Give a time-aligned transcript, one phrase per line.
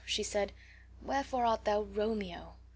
[0.07, 2.55] said she, "wherefore art thou Romeo?